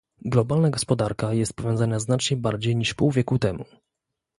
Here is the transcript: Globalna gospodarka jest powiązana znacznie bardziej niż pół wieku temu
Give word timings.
Globalna 0.21 0.69
gospodarka 0.69 1.33
jest 1.33 1.53
powiązana 1.53 1.99
znacznie 1.99 2.37
bardziej 2.37 2.75
niż 2.75 2.93
pół 2.93 3.11
wieku 3.11 3.39
temu 3.39 3.65